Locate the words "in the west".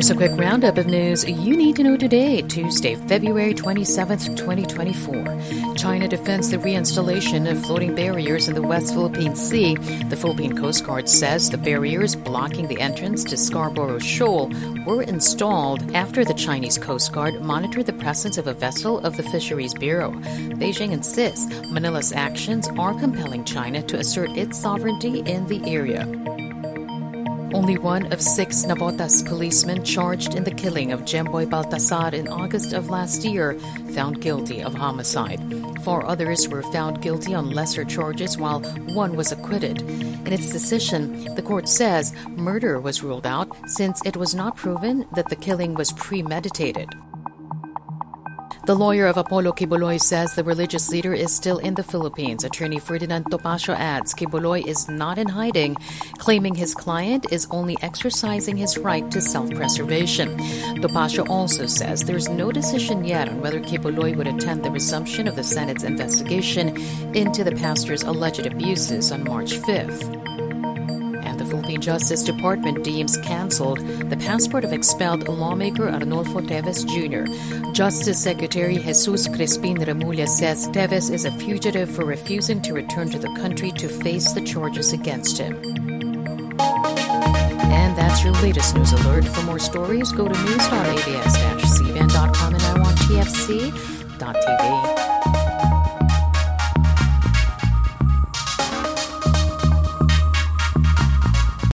8.48-8.94